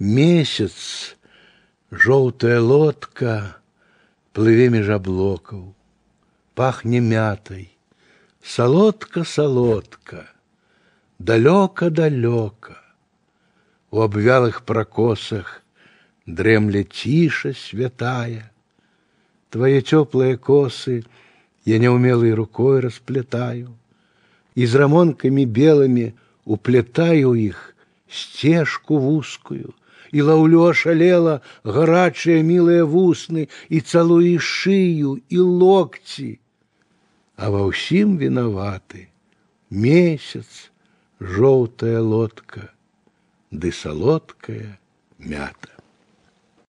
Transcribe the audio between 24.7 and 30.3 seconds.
рамонками белыми уплетаю их стежку в узкую, И